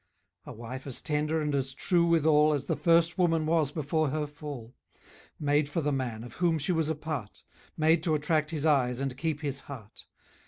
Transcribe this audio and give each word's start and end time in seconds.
A 0.47 0.51
wife 0.51 0.87
as 0.87 0.99
tender, 0.99 1.39
and 1.41 1.53
as 1.53 1.75
true 1.75 2.07
withal, 2.07 2.53
As 2.55 2.65
the 2.65 2.75
first 2.75 3.19
woman 3.19 3.45
was 3.45 3.69
before 3.71 4.09
her 4.09 4.25
fall: 4.25 4.73
Made 5.39 5.69
for 5.69 5.81
the 5.81 5.91
man, 5.91 6.23
of 6.23 6.37
whom 6.41 6.57
she 6.57 6.71
was 6.71 6.89
a 6.89 6.95
part; 6.95 7.43
Made 7.77 8.01
to 8.05 8.15
attract 8.15 8.49
his 8.49 8.65
eyes, 8.65 8.99
and 8.99 9.15
keep 9.15 9.41
his 9.41 9.59
heart. 9.59 10.07